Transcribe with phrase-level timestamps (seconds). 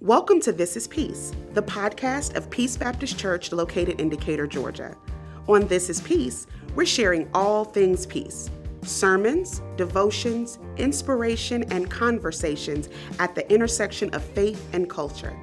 [0.00, 4.96] Welcome to This is Peace, the podcast of Peace Baptist Church located in Decatur, Georgia.
[5.48, 8.48] On This is Peace, we're sharing all things peace
[8.82, 12.88] sermons, devotions, inspiration, and conversations
[13.18, 15.36] at the intersection of faith and culture.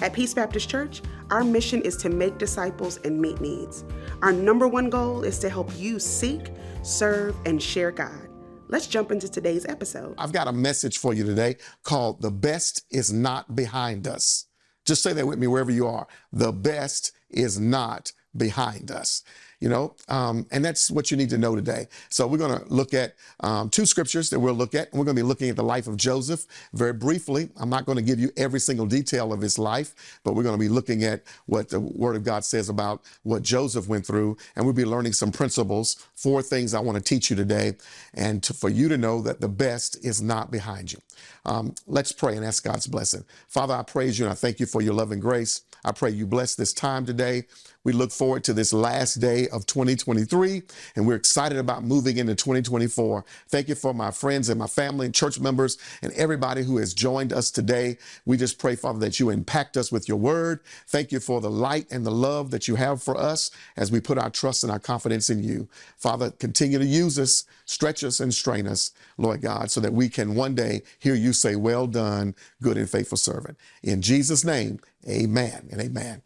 [0.00, 1.02] At Peace Baptist Church,
[1.32, 3.84] our mission is to make disciples and meet needs.
[4.22, 6.52] Our number one goal is to help you seek,
[6.84, 8.27] serve, and share God.
[8.70, 10.14] Let's jump into today's episode.
[10.18, 14.44] I've got a message for you today called The Best is Not Behind Us.
[14.84, 16.06] Just say that with me wherever you are.
[16.32, 19.22] The best is not behind us
[19.60, 21.88] you know, um, and that's what you need to know today.
[22.10, 24.90] So we're going to look at um, two scriptures that we'll look at.
[24.90, 27.48] And we're going to be looking at the life of Joseph very briefly.
[27.56, 30.54] I'm not going to give you every single detail of his life, but we're going
[30.54, 34.36] to be looking at what the Word of God says about what Joseph went through,
[34.56, 36.06] and we'll be learning some principles.
[36.14, 37.76] Four things I want to teach you today,
[38.14, 40.98] and to, for you to know that the best is not behind you.
[41.44, 43.24] Um, let's pray and ask God's blessing.
[43.48, 45.62] Father, I praise you and I thank you for your love and grace.
[45.84, 47.44] I pray you bless this time today.
[47.88, 50.62] We look forward to this last day of 2023,
[50.94, 53.24] and we're excited about moving into 2024.
[53.48, 56.92] Thank you for my friends and my family and church members and everybody who has
[56.92, 57.96] joined us today.
[58.26, 60.60] We just pray, Father, that you impact us with your word.
[60.88, 64.00] Thank you for the light and the love that you have for us as we
[64.00, 65.66] put our trust and our confidence in you.
[65.96, 70.10] Father, continue to use us, stretch us, and strain us, Lord God, so that we
[70.10, 73.56] can one day hear you say, Well done, good and faithful servant.
[73.82, 76.20] In Jesus' name, amen and amen.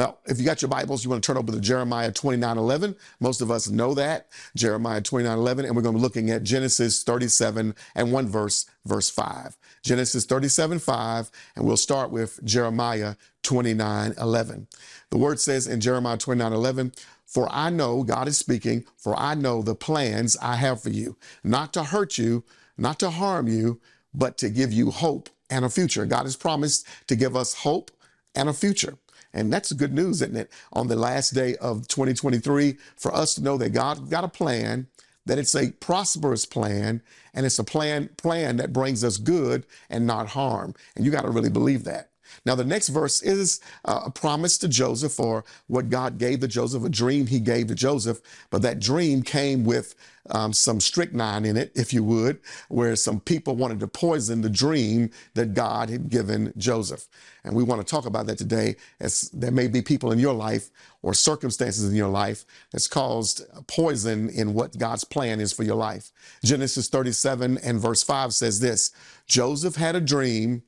[0.00, 2.96] Well, if you got your Bibles, you want to turn over to Jeremiah 29 11.
[3.20, 6.42] Most of us know that, Jeremiah 29 11, and we're going to be looking at
[6.42, 9.58] Genesis 37 and one verse, verse 5.
[9.82, 14.68] Genesis 37 5, and we'll start with Jeremiah 29 11.
[15.10, 16.92] The word says in Jeremiah 29 11,
[17.26, 21.18] for I know, God is speaking, for I know the plans I have for you,
[21.44, 22.42] not to hurt you,
[22.78, 23.82] not to harm you,
[24.14, 26.06] but to give you hope and a future.
[26.06, 27.90] God has promised to give us hope
[28.34, 28.96] and a future.
[29.32, 30.50] And that's good news, isn't it?
[30.72, 34.88] On the last day of 2023, for us to know that God got a plan,
[35.26, 37.02] that it's a prosperous plan,
[37.34, 40.74] and it's a plan, plan that brings us good and not harm.
[40.96, 42.09] And you got to really believe that.
[42.44, 46.48] Now, the next verse is uh, a promise to Joseph or what God gave to
[46.48, 48.20] Joseph, a dream he gave to Joseph.
[48.50, 49.94] But that dream came with
[50.30, 54.50] um, some strychnine in it, if you would, where some people wanted to poison the
[54.50, 57.08] dream that God had given Joseph.
[57.44, 60.34] And we want to talk about that today, as there may be people in your
[60.34, 60.70] life
[61.02, 65.76] or circumstances in your life that's caused poison in what God's plan is for your
[65.76, 66.12] life.
[66.44, 68.92] Genesis 37 and verse 5 says this
[69.26, 70.62] Joseph had a dream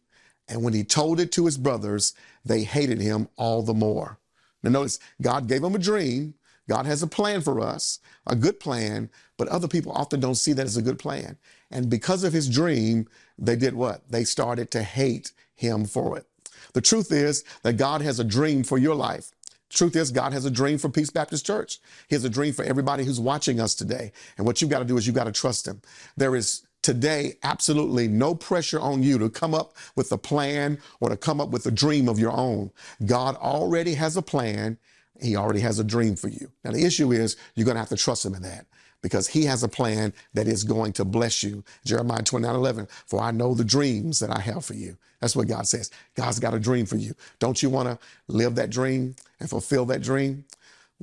[0.52, 2.12] and when he told it to his brothers,
[2.44, 4.18] they hated him all the more.
[4.62, 6.34] Now, notice God gave him a dream.
[6.68, 10.52] God has a plan for us, a good plan, but other people often don't see
[10.52, 11.38] that as a good plan.
[11.70, 13.08] And because of his dream,
[13.38, 14.08] they did what?
[14.10, 16.26] They started to hate him for it.
[16.74, 19.32] The truth is that God has a dream for your life.
[19.70, 21.78] Truth is, God has a dream for Peace Baptist Church.
[22.08, 24.12] He has a dream for everybody who's watching us today.
[24.36, 25.80] And what you've got to do is you've got to trust Him.
[26.18, 31.08] There is today absolutely no pressure on you to come up with a plan or
[31.08, 32.70] to come up with a dream of your own.
[33.06, 34.78] God already has a plan.
[35.20, 36.50] He already has a dream for you.
[36.64, 38.66] Now, the issue is you're going to have to trust him in that
[39.02, 41.64] because he has a plan that is going to bless you.
[41.84, 44.96] Jeremiah 29 11, for I know the dreams that I have for you.
[45.20, 45.90] That's what God says.
[46.16, 47.14] God's got a dream for you.
[47.38, 47.98] Don't you want to
[48.28, 50.44] live that dream and fulfill that dream?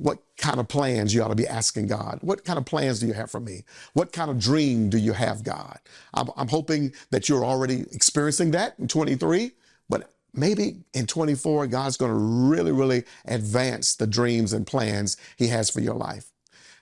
[0.00, 2.20] What kind of plans you ought to be asking God.
[2.22, 3.64] What kind of plans do you have for me?
[3.92, 5.78] What kind of dream do you have, God?
[6.14, 9.52] I'm, I'm hoping that you're already experiencing that in 23,
[9.90, 15.48] but maybe in 24, God's going to really, really advance the dreams and plans He
[15.48, 16.32] has for your life.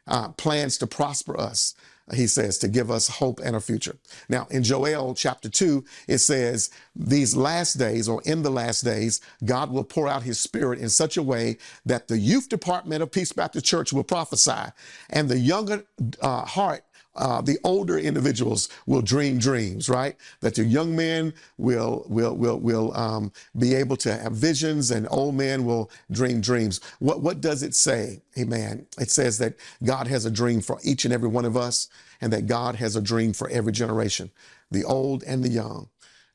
[0.06, 1.75] Uh, plans to prosper us,
[2.14, 3.96] he says, to give us hope and a future.
[4.28, 9.20] Now, in Joel chapter 2, it says, These last days, or in the last days,
[9.44, 13.12] God will pour out his spirit in such a way that the youth department of
[13.12, 14.72] Peace Baptist Church will prophesy,
[15.10, 15.84] and the younger
[16.20, 16.84] uh, heart
[17.19, 20.17] uh, the older individuals will dream dreams, right?
[20.41, 25.06] That the young men will will will will um, be able to have visions, and
[25.11, 26.81] old men will dream dreams.
[27.00, 28.23] What what does it say?
[28.38, 28.87] Amen.
[28.99, 31.88] It says that God has a dream for each and every one of us,
[32.20, 34.31] and that God has a dream for every generation,
[34.71, 35.88] the old and the young.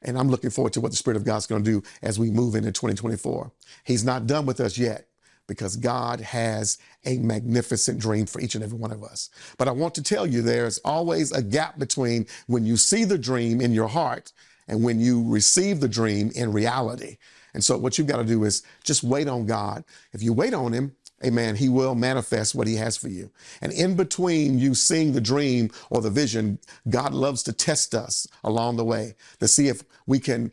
[0.03, 2.29] And I'm looking forward to what the Spirit of God's going to do as we
[2.29, 3.51] move into 2024.
[3.85, 5.07] He's not done with us yet
[5.47, 9.29] because God has a magnificent dream for each and every one of us.
[9.57, 13.17] But I want to tell you there's always a gap between when you see the
[13.17, 14.31] dream in your heart
[14.67, 17.17] and when you receive the dream in reality.
[17.53, 19.83] And so what you've got to do is just wait on God.
[20.13, 23.29] If you wait on him, amen, he will manifest what he has for you.
[23.61, 26.59] And in between you seeing the dream or the vision,
[26.89, 30.51] God loves to test us along the way to see if we can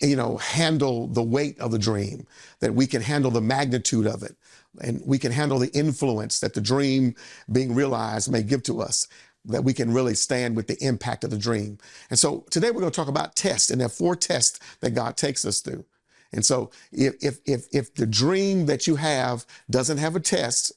[0.00, 2.26] you know, handle the weight of the dream,
[2.60, 4.36] that we can handle the magnitude of it,
[4.80, 7.14] and we can handle the influence that the dream
[7.50, 9.08] being realized may give to us
[9.44, 11.78] that we can really stand with the impact of the dream.
[12.10, 14.90] And so today we're going to talk about tests, and there are four tests that
[14.94, 15.84] God takes us through.
[16.32, 20.72] And so if if if if the dream that you have doesn't have a test,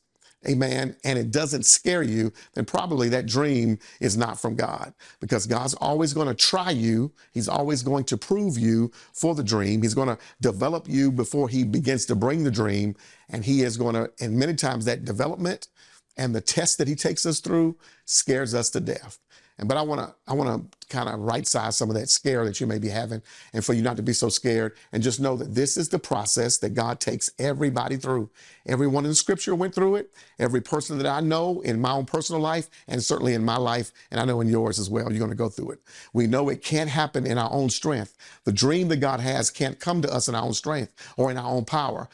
[0.47, 5.45] amen, and it doesn't scare you, then probably that dream is not from God because
[5.45, 7.11] God's always going to try you.
[7.31, 9.81] He's always going to prove you for the dream.
[9.81, 12.95] He's going to develop you before he begins to bring the dream.
[13.29, 15.67] And he is going to, and many times that development
[16.17, 19.19] and the test that he takes us through scares us to death.
[19.61, 22.09] And but I want to I want to kind of right size some of that
[22.09, 23.21] scare that you may be having,
[23.53, 25.99] and for you not to be so scared, and just know that this is the
[25.99, 28.31] process that God takes everybody through.
[28.67, 30.13] Everyone in Scripture went through it.
[30.39, 33.91] Every person that I know in my own personal life, and certainly in my life,
[34.09, 35.79] and I know in yours as well, you're going to go through it.
[36.11, 38.17] We know it can't happen in our own strength.
[38.45, 41.37] The dream that God has can't come to us in our own strength or in
[41.37, 42.09] our own power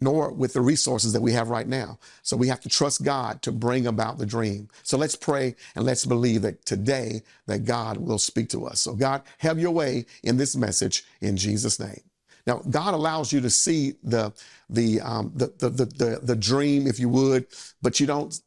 [0.00, 1.98] nor with the resources that we have right now.
[2.22, 4.68] So we have to trust God to bring about the dream.
[4.82, 8.80] So let's pray and let's believe that today that God will speak to us.
[8.80, 12.02] So God, have your way in this message in Jesus name.
[12.46, 14.32] Now, God allows you to see the
[14.68, 17.46] the, um, the, the, the, the, the dream, if you would,
[17.82, 18.40] but you don't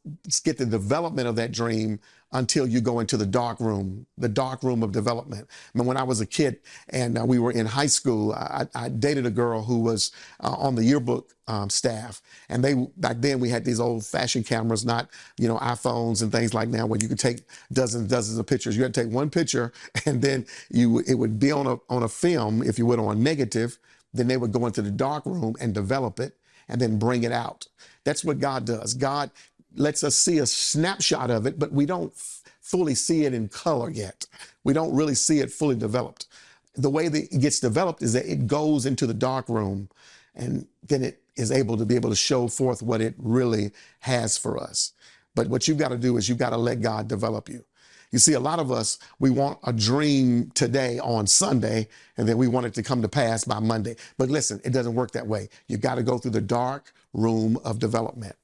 [0.44, 1.98] get the development of that dream
[2.32, 5.48] until you go into the dark room, the dark room of development.
[5.74, 6.60] I mean, when I was a kid
[6.90, 10.12] and uh, we were in high school, I, I dated a girl who was
[10.42, 14.84] uh, on the yearbook um, staff, and they back then we had these old-fashioned cameras,
[14.84, 17.42] not you know iPhones and things like now, where you could take
[17.72, 18.76] dozens, and dozens of pictures.
[18.76, 19.72] You had to take one picture,
[20.06, 23.22] and then you it would be on a on a film, if you would, on
[23.22, 23.78] negative.
[24.14, 26.36] Then they would go into the dark room and develop it,
[26.68, 27.66] and then bring it out.
[28.04, 28.94] That's what God does.
[28.94, 29.30] God
[29.76, 32.14] lets us see a snapshot of it, but we don't
[32.60, 34.26] fully see it in color yet.
[34.64, 36.26] We don't really see it fully developed.
[36.76, 39.88] The way that it gets developed is that it goes into the dark room
[40.34, 44.38] and then it is able to be able to show forth what it really has
[44.38, 44.92] for us.
[45.34, 47.64] But what you've got to do is you've got to let God develop you.
[48.12, 52.38] You see, a lot of us, we want a dream today on Sunday, and then
[52.38, 53.96] we want it to come to pass by Monday.
[54.18, 55.48] But listen, it doesn't work that way.
[55.68, 58.36] You've got to go through the dark room of development.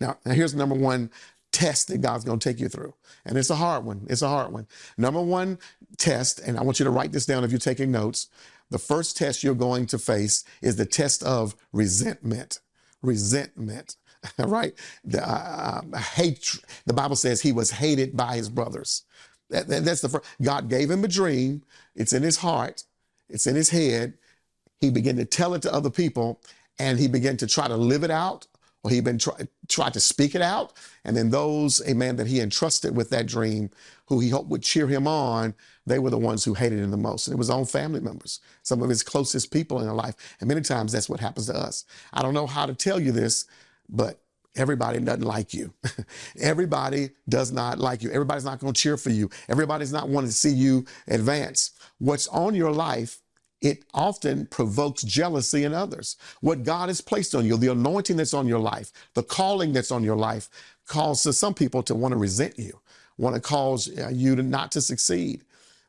[0.00, 1.10] Now, now here's number one
[1.56, 2.92] test that God's going to take you through.
[3.24, 4.06] And it's a hard one.
[4.10, 4.66] It's a hard one.
[4.98, 5.58] Number one
[5.96, 8.28] test, and I want you to write this down if you're taking notes.
[8.70, 12.60] The first test you're going to face is the test of resentment.
[13.02, 13.96] Resentment,
[14.38, 14.74] right?
[15.04, 16.58] The, uh, uh hate.
[16.84, 19.04] The Bible says he was hated by his brothers.
[19.48, 20.24] That, that, that's the first.
[20.42, 21.62] God gave him a dream.
[21.94, 22.84] It's in his heart.
[23.28, 24.14] It's in his head.
[24.80, 26.40] He began to tell it to other people,
[26.78, 28.46] and he began to try to live it out
[28.86, 29.34] or he been try,
[29.66, 30.72] tried to speak it out.
[31.04, 33.68] And then those, amen, that he entrusted with that dream,
[34.06, 35.54] who he hoped would cheer him on,
[35.86, 37.26] they were the ones who hated him the most.
[37.26, 40.14] And it was own family members, some of his closest people in life.
[40.38, 41.84] And many times that's what happens to us.
[42.12, 43.46] I don't know how to tell you this,
[43.88, 44.20] but
[44.54, 45.74] everybody doesn't like you.
[46.40, 48.10] everybody does not like you.
[48.12, 49.30] Everybody's not going to cheer for you.
[49.48, 51.72] Everybody's not wanting to see you advance.
[51.98, 53.18] What's on your life
[53.60, 56.16] it often provokes jealousy in others.
[56.40, 59.90] What God has placed on you, the anointing that's on your life, the calling that's
[59.90, 60.48] on your life,
[60.86, 62.80] causes some people to want to resent you,
[63.18, 65.42] want to cause uh, you to not to succeed.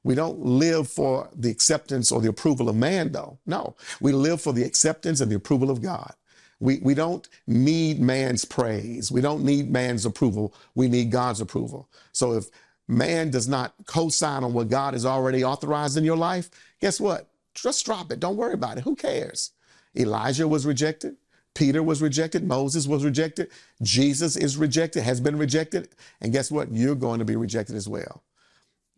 [0.03, 3.39] We don't live for the acceptance or the approval of man, though.
[3.45, 6.13] No, we live for the acceptance and the approval of God.
[6.59, 9.11] We, we don't need man's praise.
[9.11, 10.53] We don't need man's approval.
[10.75, 11.89] We need God's approval.
[12.13, 12.45] So if
[12.87, 16.99] man does not co sign on what God has already authorized in your life, guess
[16.99, 17.29] what?
[17.61, 18.19] Just drop it.
[18.19, 18.83] Don't worry about it.
[18.83, 19.51] Who cares?
[19.95, 21.17] Elijah was rejected.
[21.55, 22.47] Peter was rejected.
[22.47, 23.49] Moses was rejected.
[23.81, 25.89] Jesus is rejected, has been rejected.
[26.21, 26.71] And guess what?
[26.71, 28.23] You're going to be rejected as well.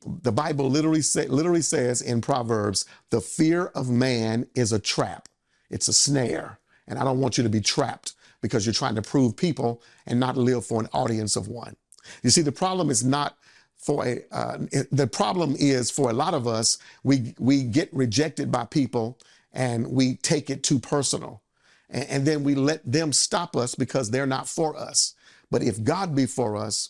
[0.06, 5.30] The Bible literally, say, literally says in Proverbs, the fear of man is a trap.
[5.70, 6.60] It's a snare.
[6.88, 10.20] And I don't want you to be trapped because you're trying to prove people and
[10.20, 11.76] not live for an audience of one.
[12.24, 13.38] You see, the problem is not
[13.80, 14.58] for a uh,
[14.92, 19.18] the problem is for a lot of us we we get rejected by people
[19.54, 21.42] and we take it too personal.
[21.90, 25.16] And, and, then we let them stop us because they're not for us.
[25.50, 26.90] But if god be for us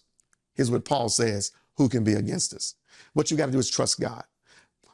[0.56, 2.76] here's what paul says who can be against us?
[3.14, 4.24] What you got to do is trust god.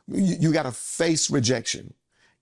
[0.08, 1.94] You, you got to face rejection.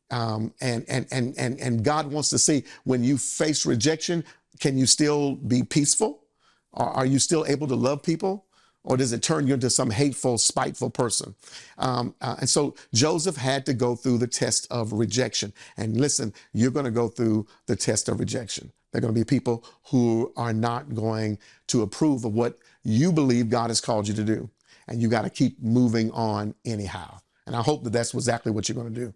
[0.10, 4.26] Um, and, and and and and god wants to see when you face rejection
[4.60, 6.24] can you still be peaceful?
[6.72, 8.46] Or are you still able to love people
[8.84, 11.36] or does it turn you into some hateful, spiteful person?
[11.78, 15.54] Um, uh, and so Joseph had to go through the test of rejection.
[15.78, 18.72] And listen, you're going to go through the test of rejection.
[18.92, 23.12] There are going to be people who are not going to approve of what you
[23.12, 24.50] believe God has called you to do.
[24.88, 27.20] And you got to keep moving on anyhow.
[27.48, 29.14] And I hope that that's exactly what you're going to do.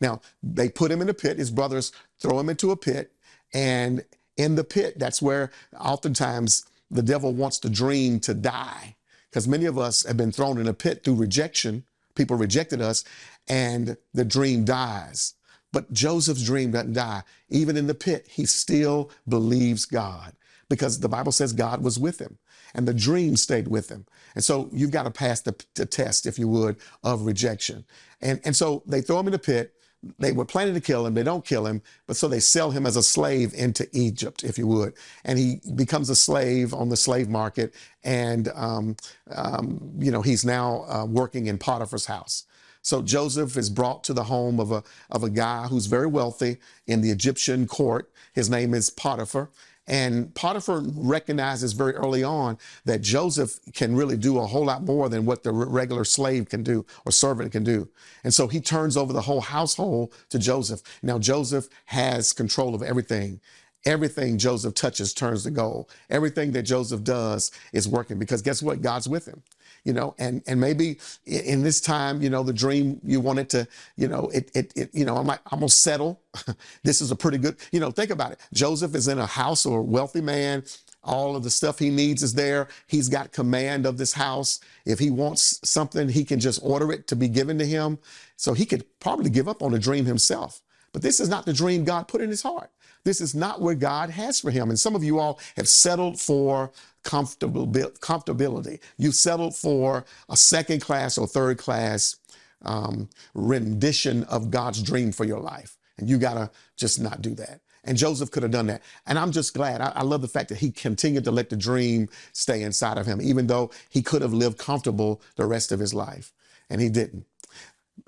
[0.00, 1.38] Now, they put him in a pit.
[1.38, 3.12] His brothers throw him into a pit.
[3.52, 4.04] And
[4.36, 8.96] in the pit, that's where oftentimes the devil wants the dream to die.
[9.30, 11.84] Because many of us have been thrown in a pit through rejection.
[12.14, 13.04] People rejected us,
[13.48, 15.34] and the dream dies.
[15.72, 17.22] But Joseph's dream doesn't die.
[17.48, 20.32] Even in the pit, he still believes God
[20.68, 22.38] because the Bible says God was with him
[22.74, 24.06] and the dream stayed with him.
[24.34, 27.84] And so you've got to pass the, the test, if you would, of rejection.
[28.20, 29.74] And, and so they throw him in the pit.
[30.18, 31.14] They were planning to kill him.
[31.14, 34.56] They don't kill him, but so they sell him as a slave into Egypt, if
[34.56, 34.94] you would.
[35.24, 37.74] And he becomes a slave on the slave market.
[38.02, 38.96] And, um,
[39.34, 42.46] um, you know, he's now uh, working in Potiphar's house.
[42.82, 46.56] So Joseph is brought to the home of a, of a guy who's very wealthy
[46.86, 48.10] in the Egyptian court.
[48.32, 49.50] His name is Potiphar.
[49.86, 55.08] And Potiphar recognizes very early on that Joseph can really do a whole lot more
[55.08, 57.88] than what the regular slave can do or servant can do.
[58.22, 60.82] And so he turns over the whole household to Joseph.
[61.02, 63.40] Now, Joseph has control of everything.
[63.86, 65.90] Everything Joseph touches turns to gold.
[66.10, 68.82] Everything that Joseph does is working because guess what?
[68.82, 69.42] God's with him
[69.84, 73.68] you know, and and maybe in this time, you know, the dream you wanted to,
[73.96, 76.20] you know, it it, it you know, I'm like, I'm gonna settle.
[76.84, 78.40] this is a pretty good, you know, think about it.
[78.52, 80.64] Joseph is in a house or a wealthy man.
[81.02, 82.68] All of the stuff he needs is there.
[82.86, 84.60] He's got command of this house.
[84.84, 87.98] If he wants something, he can just order it to be given to him.
[88.36, 90.60] So he could probably give up on the dream himself.
[90.92, 92.70] But this is not the dream God put in his heart.
[93.04, 94.68] This is not where God has for him.
[94.68, 96.70] And some of you all have settled for
[97.02, 98.80] comfortable, comfortability.
[98.98, 102.16] You've settled for a second class or third class
[102.62, 105.76] um, rendition of God's dream for your life.
[105.98, 107.60] And you got to just not do that.
[107.84, 108.82] And Joseph could have done that.
[109.06, 109.80] And I'm just glad.
[109.80, 113.06] I, I, love the fact that he continued to let the dream stay inside of
[113.06, 116.32] him, even though he could have lived comfortable the rest of his life.
[116.68, 117.24] And he didn't.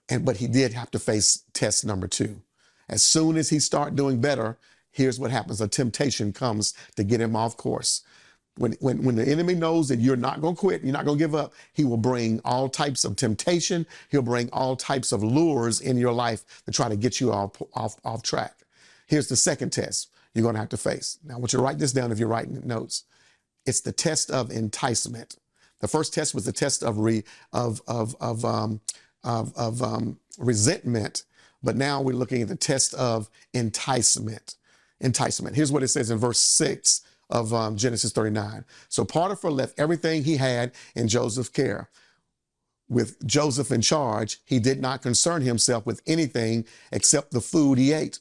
[0.09, 2.43] And but he did have to face test number two.
[2.89, 4.59] As soon as he started doing better,
[4.93, 5.61] here's what happens.
[5.61, 8.03] A temptation comes to get him off course.
[8.57, 11.19] When, when, when the enemy knows that you're not going to quit, you're not going
[11.19, 13.87] to give up, he will bring all types of temptation.
[14.11, 17.63] He'll bring all types of lures in your life to try to get you off,
[17.73, 18.59] off, off track.
[19.07, 21.19] Here's the second test you're going to have to face.
[21.25, 23.05] Now, I want you to write this down if you're writing notes.
[23.67, 25.37] It's the test of enticement.
[25.81, 28.81] The first test was the test of, re, of, of, of, um,
[29.25, 31.25] of, of um, resentment,
[31.63, 34.57] but now we're looking at the test of enticement.
[35.03, 35.57] Enticement.
[35.57, 38.65] Here's what it says in verse 6 of um, Genesis 39.
[38.89, 41.91] So Potiphar left everything he had in Joseph's care.
[42.89, 47.93] With Joseph in charge, he did not concern himself with anything except the food he
[47.93, 48.21] ate.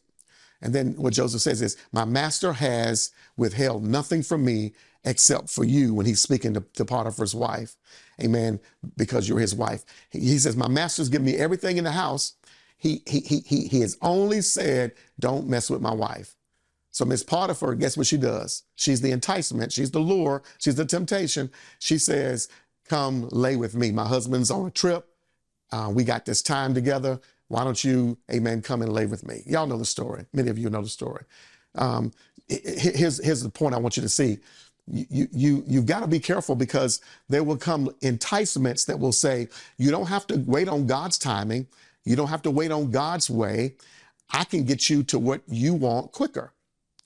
[0.62, 4.74] And then what Joseph says is, My master has withheld nothing from me
[5.04, 7.76] except for you when he's speaking to, to Potiphar's wife.
[8.22, 8.60] Amen.
[8.98, 9.84] Because you're his wife.
[10.10, 12.34] He, he says, My master's given me everything in the house.
[12.78, 16.36] He, he, he, he, he has only said, Don't mess with my wife.
[16.92, 18.64] So Miss Potiphar, guess what she does?
[18.76, 19.72] She's the enticement.
[19.72, 20.44] She's the lure.
[20.58, 21.50] She's the temptation.
[21.80, 22.50] She says,
[22.88, 23.92] come lay with me.
[23.92, 25.08] My husband's on a trip.
[25.72, 27.20] Uh, we got this time together.
[27.48, 29.44] Why don't you, amen, come and lay with me?
[29.46, 30.26] Y'all know the story.
[30.34, 31.24] Many of you know the story.
[31.76, 32.12] Um,
[32.50, 34.40] here's, here's the point I want you to see.
[34.88, 39.48] You, you, you've got to be careful because there will come enticements that will say,
[39.78, 41.68] you don't have to wait on God's timing.
[42.04, 43.76] You don't have to wait on God's way.
[44.32, 46.52] I can get you to what you want quicker.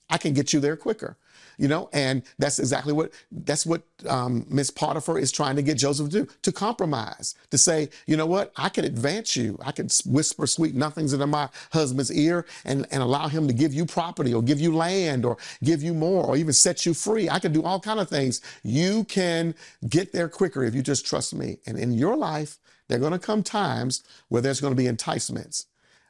[0.08, 1.16] I can get you there quicker.
[1.58, 5.78] You know, and that's exactly what that's what um, Miss Potiphar is trying to get
[5.78, 9.72] Joseph to do to compromise, to say, you know what, I can advance you, I
[9.72, 13.86] can whisper sweet nothings into my husband's ear and, and allow him to give you
[13.86, 17.30] property or give you land or give you more or even set you free.
[17.30, 18.42] I can do all kind of things.
[18.62, 19.54] You can
[19.88, 21.56] get there quicker if you just trust me.
[21.66, 22.58] And in your life,
[22.88, 25.66] there are going to come times where there's going to be enticements,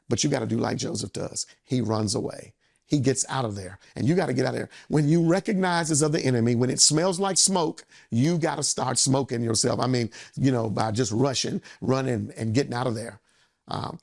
[0.09, 1.47] but you got to do like Joseph does.
[1.63, 2.53] He runs away
[2.87, 3.77] he gets out of there.
[3.95, 4.69] And you got to get out of there.
[4.87, 8.63] When you recognize it's of the enemy, when it smells like smoke, you got to
[8.63, 9.79] start smoking yourself.
[9.79, 13.19] I mean, you know, by just rushing, running, and getting out of there.
[13.67, 13.99] Um,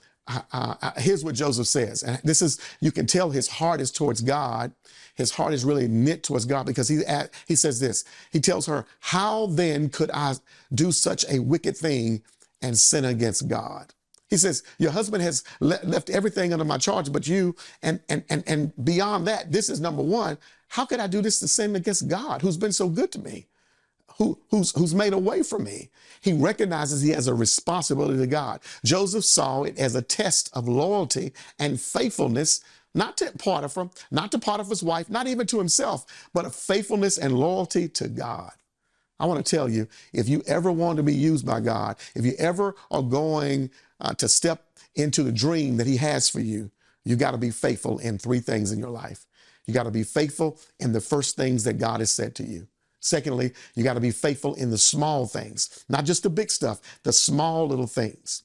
[0.99, 2.03] here's what Joseph says.
[2.03, 4.73] And this is, you can tell his heart is towards God.
[5.14, 8.05] His heart is really knit towards God because he, at, he says this.
[8.31, 10.35] He tells her, How then could I
[10.75, 12.23] do such a wicked thing
[12.62, 13.93] and sin against God?
[14.35, 17.55] He says, Your husband has le- left everything under my charge but you.
[17.85, 20.38] And, and, and, and beyond that, this is number one.
[20.67, 23.47] How could I do this to sin against God, who's been so good to me?
[24.19, 25.91] Who, who's, who's made a way for me.
[26.21, 28.61] He recognizes he has a responsibility to God.
[28.85, 32.61] Joseph saw it as a test of loyalty and faithfulness,
[32.93, 37.38] not to Potiphar, not to Potiphar's wife, not even to himself, but a faithfulness and
[37.38, 38.53] loyalty to God.
[39.21, 42.25] I want to tell you, if you ever want to be used by God, if
[42.26, 43.71] you ever are going
[44.05, 46.71] uh, to step into the dream that he has for you,
[47.05, 49.27] you got to be faithful in three things in your life.
[49.67, 52.69] You got to be faithful in the first things that God has said to you.
[53.01, 56.81] Secondly, you got to be faithful in the small things, not just the big stuff,
[57.03, 58.43] the small little things.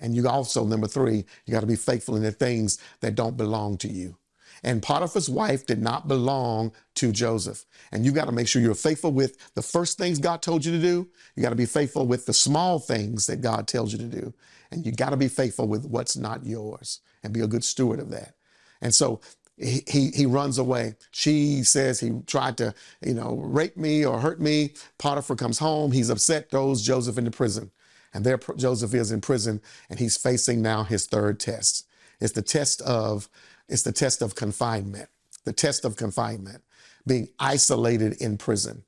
[0.00, 3.36] And you also, number three, you got to be faithful in the things that don't
[3.36, 4.16] belong to you.
[4.62, 7.64] And Potiphar's wife did not belong to Joseph.
[7.92, 10.72] And you got to make sure you're faithful with the first things God told you
[10.72, 11.08] to do.
[11.34, 14.34] You got to be faithful with the small things that God tells you to do.
[14.70, 18.00] And you got to be faithful with what's not yours and be a good steward
[18.00, 18.34] of that.
[18.80, 19.20] And so
[19.56, 20.94] he, he, he runs away.
[21.10, 24.74] She says he tried to, you know, rape me or hurt me.
[24.98, 25.92] Potiphar comes home.
[25.92, 27.70] He's upset, throws Joseph into prison.
[28.12, 31.86] And there Joseph is in prison and he's facing now his third test.
[32.20, 33.28] It's the test of
[33.68, 35.08] it's the test of confinement.
[35.44, 36.64] The test of confinement,
[37.06, 38.82] being isolated in prison.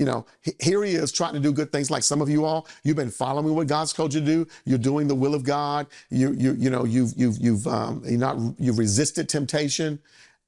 [0.00, 0.24] You know,
[0.58, 3.10] here he is trying to do good things like some of you all, you've been
[3.10, 4.46] following what God's told you to do.
[4.64, 5.88] You're doing the will of God.
[6.08, 9.98] You, you, you know, you've, you've, you've, um, you not, you've resisted temptation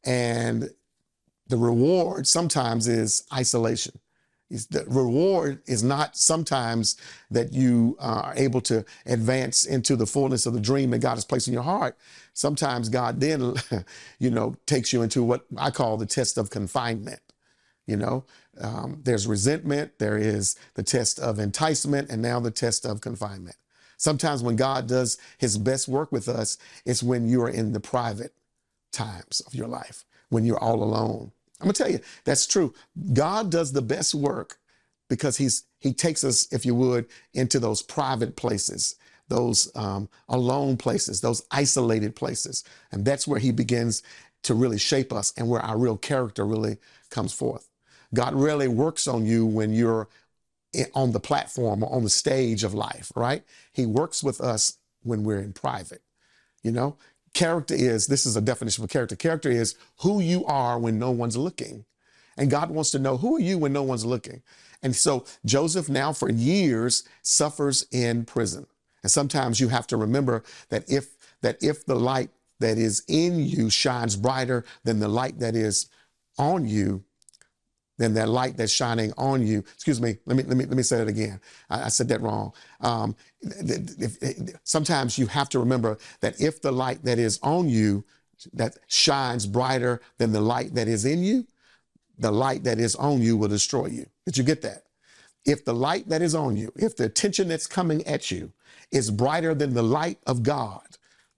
[0.04, 0.70] and
[1.48, 3.92] the reward sometimes is isolation
[4.70, 6.96] the reward is not sometimes
[7.30, 11.24] that you are able to advance into the fullness of the dream that God has
[11.24, 11.96] placed in your heart.
[12.34, 13.54] Sometimes God then,
[14.18, 17.20] you know, takes you into what I call the test of confinement.
[17.86, 18.24] You know,
[18.60, 23.56] um, there's resentment, there is the test of enticement, and now the test of confinement.
[23.96, 27.80] Sometimes when God does his best work with us, it's when you are in the
[27.80, 28.34] private
[28.92, 32.74] times of your life, when you're all alone I'm gonna tell you, that's true.
[33.12, 34.58] God does the best work
[35.08, 38.96] because he's he takes us, if you would, into those private places,
[39.28, 44.02] those um, alone places, those isolated places, and that's where he begins
[44.42, 46.78] to really shape us and where our real character really
[47.10, 47.68] comes forth.
[48.14, 50.08] God really works on you when you're
[50.94, 53.44] on the platform or on the stage of life, right?
[53.72, 56.02] He works with us when we're in private.
[56.62, 56.96] You know,
[57.34, 59.16] Character is, this is a definition for character.
[59.16, 61.84] Character is who you are when no one's looking.
[62.36, 64.42] And God wants to know who are you when no one's looking.
[64.82, 68.66] And so Joseph now for years suffers in prison.
[69.02, 73.44] And sometimes you have to remember that if that if the light that is in
[73.44, 75.88] you shines brighter than the light that is
[76.38, 77.02] on you,
[77.98, 79.60] than that light that's shining on you.
[79.74, 80.16] Excuse me.
[80.26, 81.40] Let me let me let me say that again.
[81.70, 82.52] I, I said that wrong.
[82.80, 87.68] Um, if, if, sometimes you have to remember that if the light that is on
[87.68, 88.04] you
[88.54, 91.46] that shines brighter than the light that is in you,
[92.18, 94.06] the light that is on you will destroy you.
[94.26, 94.84] Did you get that?
[95.44, 98.52] If the light that is on you, if the attention that's coming at you
[98.90, 100.82] is brighter than the light of God,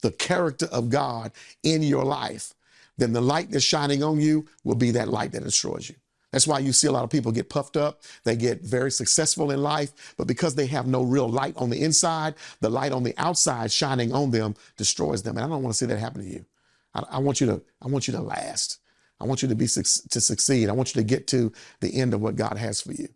[0.03, 2.55] the character of God in your life,
[2.99, 5.97] then the light that's shining on you will be that light that destroys you.
[6.35, 8.03] That's why you see a lot of people get puffed up.
[8.25, 11.81] They get very successful in life, but because they have no real light on the
[11.81, 15.37] inside, the light on the outside shining on them destroys them.
[15.37, 16.45] And I don't want to see that happen to you.
[16.93, 18.81] I, I want you to, I want you to last.
[19.21, 20.69] I want you to be to succeed.
[20.69, 23.09] I want you to get to the end of what God has for you.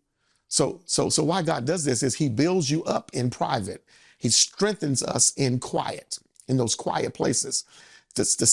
[0.47, 3.85] So, so, so why God does this is He builds you up in private.
[4.17, 7.65] He strengthens us in quiet, in those quiet places.
[8.15, 8.47] To, to,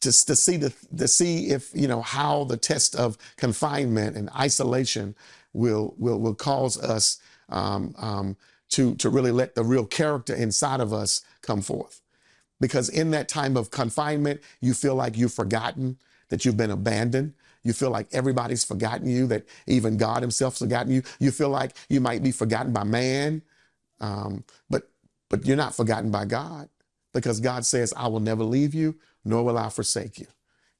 [0.00, 4.30] to, to see the, to see if you know how the test of confinement and
[4.36, 5.14] isolation
[5.52, 8.36] will will will cause us um, um,
[8.70, 12.02] to to really let the real character inside of us come forth.
[12.60, 15.98] Because in that time of confinement, you feel like you've forgotten
[16.30, 17.34] that you've been abandoned.
[17.62, 21.02] You feel like everybody's forgotten you, that even God Himself's forgotten you.
[21.18, 23.42] You feel like you might be forgotten by man,
[24.00, 24.88] um, but
[25.28, 26.68] but you're not forgotten by God
[27.12, 28.94] because God says, "I will never leave you
[29.26, 30.26] nor will I forsake you.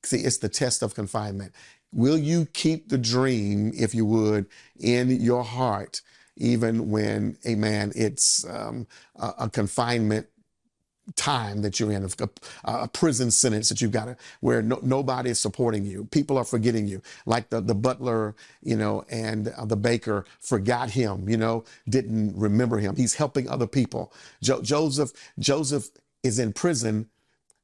[0.03, 1.53] See, it's the test of confinement.
[1.93, 4.47] Will you keep the dream, if you would,
[4.79, 6.03] in your heart,
[6.37, 10.27] even when, amen, it's um, a, a, confinement
[11.15, 12.29] time that you're in, a,
[12.65, 16.05] a prison sentence that you've got to, where no, nobody is supporting you.
[16.07, 17.01] People are forgetting you.
[17.25, 22.37] Like the, the butler, you know, and uh, the baker forgot him, you know, didn't
[22.37, 22.97] remember him.
[22.97, 24.13] He's helping other people.
[24.43, 25.89] Jo- Joseph, Joseph
[26.23, 27.09] is in prison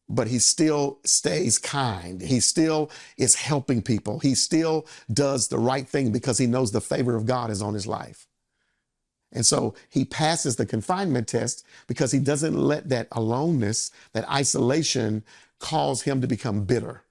[0.09, 2.21] but he still stays kind.
[2.21, 4.19] He still is helping people.
[4.19, 7.75] He still does the right thing because he knows the favor of God is on
[7.75, 8.27] his life.
[9.33, 15.25] And so he passes the confinement test because he doesn't let that aloneness, that isolation
[15.59, 17.05] cause him to become bitter.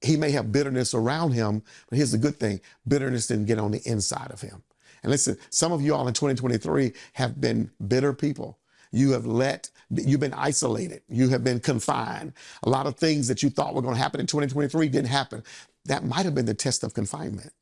[0.00, 3.72] He may have bitterness around him, but here's the good thing bitterness didn't get on
[3.72, 4.62] the inside of him.
[5.02, 8.58] And listen, some of you all in 2023 have been bitter people.
[8.90, 11.02] You have let, you've been isolated.
[11.08, 12.32] You have been confined.
[12.62, 15.42] A lot of things that you thought were going to happen in 2023 didn't happen.
[15.84, 17.52] That might have been the test of confinement.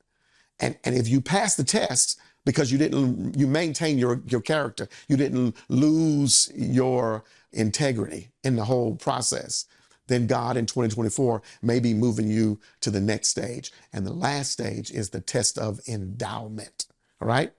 [0.58, 4.88] And, and if you pass the test because you didn't, you maintain your, your character,
[5.08, 9.66] you didn't lose your integrity in the whole process,
[10.06, 13.72] then God in 2024 may be moving you to the next stage.
[13.92, 16.86] And the last stage is the test of endowment.
[17.20, 17.52] All right?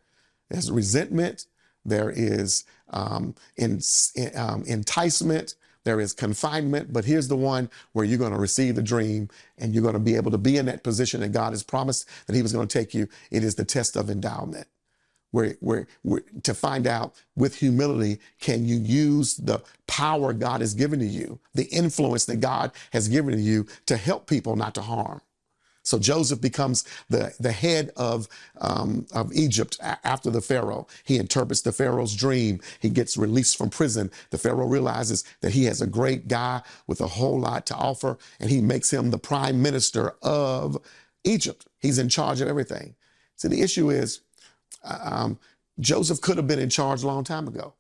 [0.50, 1.46] There's resentment,
[1.88, 3.82] there is um, in,
[4.36, 8.84] um, enticement, there is confinement, but here's the one where you're going to receive the
[8.84, 11.64] dream and you're going to be able to be in that position that God has
[11.64, 13.08] promised that He was going to take you.
[13.32, 14.68] It is the test of endowment.
[15.32, 20.74] Where, where, where, to find out with humility, can you use the power God has
[20.74, 24.74] given to you, the influence that God has given to you to help people, not
[24.76, 25.22] to harm?
[25.88, 28.28] So Joseph becomes the, the head of,
[28.60, 30.86] um, of Egypt after the Pharaoh.
[31.06, 32.60] He interprets the Pharaoh's dream.
[32.82, 34.12] He gets released from prison.
[34.32, 38.18] The Pharaoh realizes that he has a great guy with a whole lot to offer,
[38.42, 40.78] and he makes him the prime minister of
[41.24, 41.66] Egypt.
[41.80, 42.96] He's in charge of everything.
[43.38, 44.20] So the issue is
[44.84, 45.40] uh, um,
[45.80, 47.76] Joseph could have been in charge a long time ago.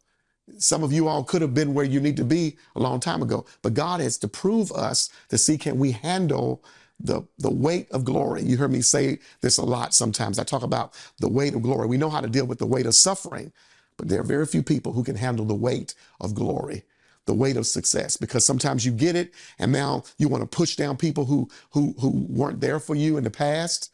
[0.60, 3.22] Some of you all could have been where you need to be a long time
[3.22, 6.63] ago, but God has to prove us to see can we handle
[6.99, 8.43] the, the weight of glory.
[8.43, 10.39] You hear me say this a lot sometimes.
[10.39, 11.88] I talk about the weight of glory.
[11.88, 13.53] We know how to deal with the weight of suffering,
[13.97, 16.83] but there are very few people who can handle the weight of glory
[17.27, 20.75] the weight of success because sometimes you get it and now you want to push
[20.75, 23.91] down people who who who weren't there for you in the past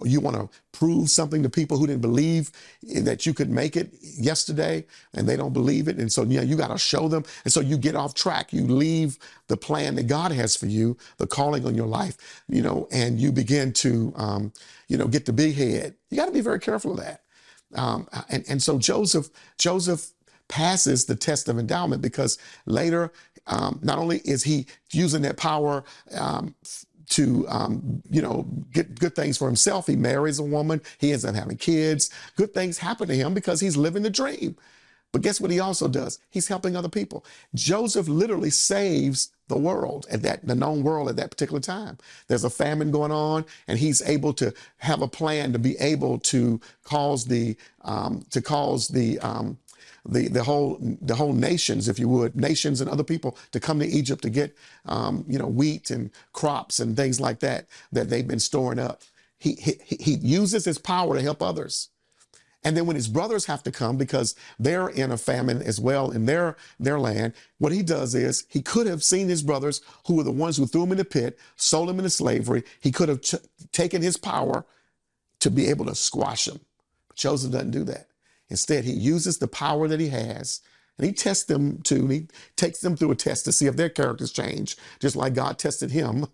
[0.00, 2.50] or you want to prove something to people who didn't believe
[2.82, 4.84] that you could make it yesterday
[5.14, 7.60] and they don't believe it and so know you got to show them and so
[7.60, 8.52] you get off track.
[8.52, 12.62] You leave the plan that god has for you the calling on your life you
[12.62, 14.52] know and you begin to um,
[14.88, 15.94] you know get the big head.
[16.10, 17.22] You got to be very careful of that.
[17.74, 20.12] Um, and, and so joseph joseph
[20.48, 22.36] passes the test of endowment because
[22.66, 23.12] later
[23.46, 25.84] um, not only is he using that power
[26.16, 26.54] um,
[27.10, 29.86] to, um, you know, get good things for himself.
[29.86, 30.80] He marries a woman.
[30.98, 32.10] He ends up having kids.
[32.36, 34.56] Good things happen to him because he's living the dream.
[35.12, 36.20] But guess what he also does?
[36.30, 37.24] He's helping other people.
[37.54, 41.98] Joseph literally saves the world at that, the known world at that particular time.
[42.28, 46.20] There's a famine going on, and he's able to have a plan to be able
[46.20, 49.58] to cause the, um, to cause the, um,
[50.08, 53.78] the, the whole the whole nations, if you would, nations and other people to come
[53.80, 58.10] to Egypt to get um, you know wheat and crops and things like that that
[58.10, 59.02] they've been storing up.
[59.38, 61.88] He, he he uses his power to help others.
[62.64, 66.10] And then when his brothers have to come because they're in a famine as well
[66.10, 70.16] in their, their land, what he does is he could have seen his brothers who
[70.16, 72.64] were the ones who threw him in the pit, sold him into slavery.
[72.80, 73.36] He could have ch-
[73.72, 74.66] taken his power
[75.40, 76.60] to be able to squash them.
[77.08, 78.09] But Joseph doesn't do that.
[78.50, 80.60] Instead, he uses the power that he has
[81.00, 82.02] and he tests them too.
[82.02, 85.32] And he takes them through a test to see if their characters change, just like
[85.32, 86.26] God tested him.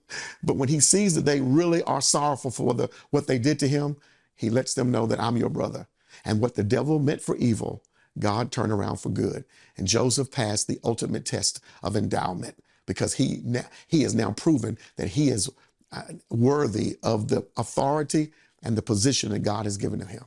[0.42, 3.68] But when he sees that they really are sorrowful for the, what they did to
[3.68, 3.96] him,
[4.34, 5.86] he lets them know that I'm your brother.
[6.24, 7.84] And what the devil meant for evil,
[8.18, 9.44] God turned around for good.
[9.76, 13.42] And Joseph passed the ultimate test of endowment because he,
[13.86, 15.48] he has now proven that he is
[15.92, 18.32] uh, worthy of the authority
[18.64, 20.24] and the position that God has given to him.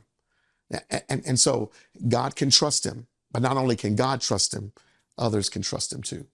[1.08, 1.70] And, and so
[2.08, 4.72] God can trust him, but not only can God trust him,
[5.18, 6.26] others can trust him too.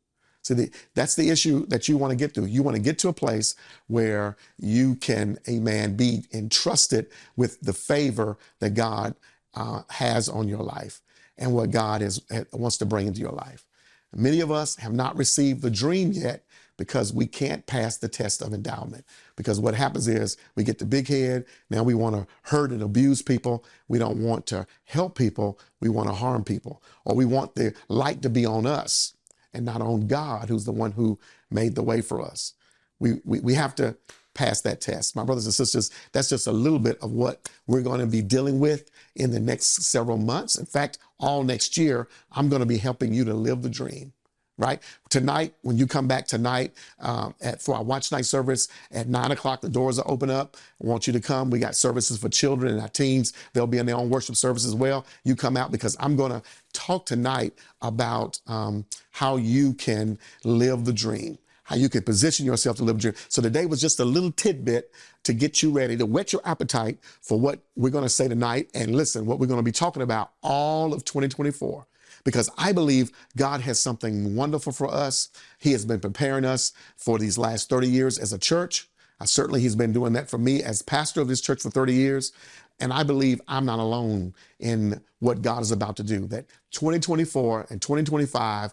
[0.42, 2.46] See, the, that's the issue that you want to get to.
[2.46, 3.56] You want to get to a place
[3.88, 9.16] where you can, amen, be entrusted with the favor that God
[9.54, 11.00] uh, has on your life
[11.36, 12.22] and what God is,
[12.52, 13.66] wants to bring into your life.
[14.14, 16.45] Many of us have not received the dream yet
[16.76, 19.04] because we can't pass the test of endowment.
[19.36, 21.44] Because what happens is we get the big head.
[21.70, 23.64] Now we want to hurt and abuse people.
[23.88, 25.58] We don't want to help people.
[25.80, 26.82] We want to harm people.
[27.04, 29.14] Or we want the light to be on us
[29.54, 31.18] and not on God, who's the one who
[31.50, 32.54] made the way for us.
[32.98, 33.96] We, we, we have to
[34.34, 35.16] pass that test.
[35.16, 38.20] My brothers and sisters, that's just a little bit of what we're going to be
[38.20, 40.58] dealing with in the next several months.
[40.58, 44.12] In fact, all next year, I'm going to be helping you to live the dream
[44.58, 44.82] right?
[45.10, 49.30] Tonight, when you come back tonight um, at, for our watch night service at nine
[49.30, 50.56] o'clock, the doors are open up.
[50.82, 51.50] I want you to come.
[51.50, 53.32] We got services for children and our teens.
[53.52, 55.06] They'll be in their own worship service as well.
[55.24, 56.42] You come out because I'm going to
[56.72, 61.38] talk tonight about um, how you can live the dream.
[61.64, 63.14] How you can position yourself to live a dream.
[63.28, 64.92] So today was just a little tidbit
[65.24, 68.70] to get you ready, to whet your appetite for what we're going to say tonight.
[68.72, 71.84] And listen, what we're going to be talking about all of 2024
[72.26, 75.30] because I believe God has something wonderful for us.
[75.60, 78.88] He has been preparing us for these last 30 years as a church.
[79.20, 81.94] Uh, certainly, He's been doing that for me as pastor of this church for 30
[81.94, 82.32] years.
[82.80, 86.26] And I believe I'm not alone in what God is about to do.
[86.26, 88.72] That 2024 and 2025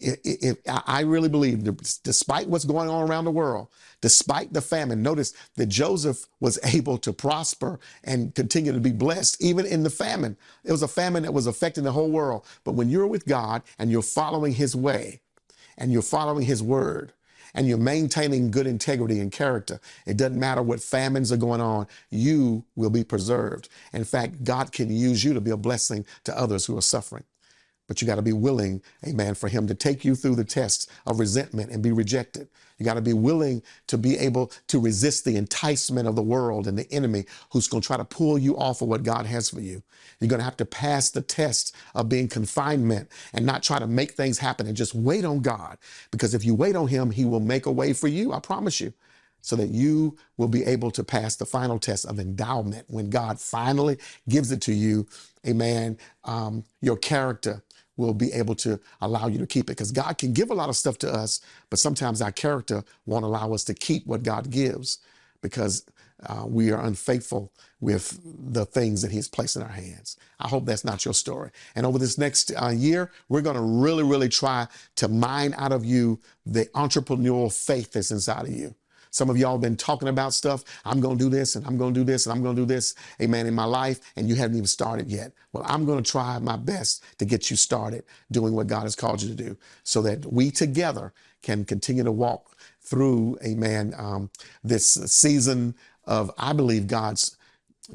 [0.00, 1.64] if, I really believe,
[2.02, 3.68] despite what's going on around the world,
[4.00, 9.42] despite the famine, notice that Joseph was able to prosper and continue to be blessed
[9.42, 10.36] even in the famine.
[10.64, 12.44] It was a famine that was affecting the whole world.
[12.64, 15.20] But when you're with God and you're following His way
[15.78, 17.12] and you're following His word,
[17.54, 21.86] and you're maintaining good integrity and character, it doesn't matter what famines are going on,
[22.10, 23.68] you will be preserved.
[23.92, 27.24] In fact, God can use you to be a blessing to others who are suffering.
[27.88, 30.86] But you got to be willing, amen, for him to take you through the tests
[31.06, 32.48] of resentment and be rejected.
[32.78, 36.66] You got to be willing to be able to resist the enticement of the world
[36.66, 39.50] and the enemy who's going to try to pull you off of what God has
[39.50, 39.82] for you.
[40.20, 43.86] You're going to have to pass the test of being confinement and not try to
[43.86, 45.78] make things happen and just wait on God.
[46.10, 48.32] Because if you wait on him, he will make a way for you.
[48.32, 48.92] I promise you
[49.44, 53.38] so that you will be able to pass the final test of endowment when God
[53.38, 55.06] finally gives it to you.
[55.46, 55.98] Amen.
[56.24, 57.62] Um, your character
[57.98, 60.70] will be able to allow you to keep it because God can give a lot
[60.70, 64.50] of stuff to us, but sometimes our character won't allow us to keep what God
[64.50, 64.98] gives
[65.42, 65.84] because
[66.24, 70.16] uh, we are unfaithful with the things that He's placed in our hands.
[70.40, 71.50] I hope that's not your story.
[71.76, 75.72] And over this next uh, year, we're going to really, really try to mine out
[75.72, 78.74] of you the entrepreneurial faith that's inside of you.
[79.14, 80.64] Some of y'all have been talking about stuff.
[80.84, 82.62] I'm going to do this and I'm going to do this and I'm going to
[82.62, 85.30] do this, amen, in my life, and you haven't even started yet.
[85.52, 88.96] Well, I'm going to try my best to get you started doing what God has
[88.96, 94.30] called you to do so that we together can continue to walk through, amen, um,
[94.64, 97.36] this season of, I believe, God's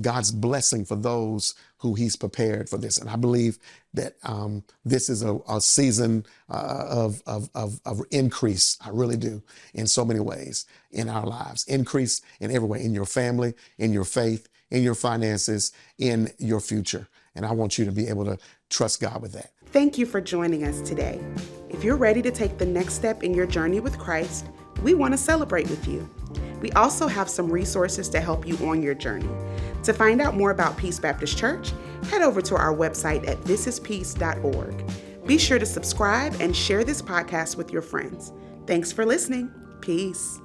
[0.02, 2.98] God's blessing for those who He's prepared for this.
[2.98, 3.60] And I believe
[3.94, 8.78] that um, this is a, a season uh, of, of, of, of, increase.
[8.86, 9.42] I really do,
[9.74, 11.66] in so many ways in our lives.
[11.66, 16.60] Increase in every way, in your family, in your faith, in your finances, in your
[16.60, 17.08] future.
[17.36, 18.38] And I want you to be able to
[18.70, 19.52] trust God with that.
[19.68, 21.20] Thank you for joining us today.
[21.70, 24.48] If you're ready to take the next step in your journey with Christ,
[24.82, 26.10] we want to celebrate with you.
[26.62, 29.30] We also have some resources to help you on your journey.
[29.84, 31.72] To find out more about Peace Baptist Church,
[32.10, 34.84] head over to our website at thisispeace.org.
[35.26, 38.34] Be sure to subscribe and share this podcast with your friends.
[38.66, 39.52] Thanks for listening.
[39.82, 40.40] Peace.